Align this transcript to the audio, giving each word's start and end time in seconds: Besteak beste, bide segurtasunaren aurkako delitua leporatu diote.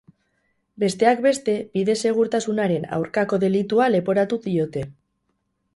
Besteak 0.83 1.21
beste, 1.25 1.55
bide 1.77 1.97
segurtasunaren 2.07 2.89
aurkako 2.99 3.41
delitua 3.47 3.93
leporatu 3.97 4.43
diote. 4.49 4.89